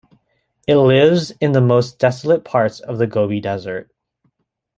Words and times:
It 0.65 0.77
lives 0.77 1.29
in 1.39 1.51
the 1.51 1.61
most 1.61 1.99
desolate 1.99 2.43
parts 2.43 2.79
of 2.79 2.97
the 2.97 3.05
Gobi 3.05 3.39
Desert. 3.39 3.91